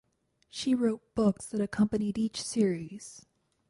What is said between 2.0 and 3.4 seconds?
each series.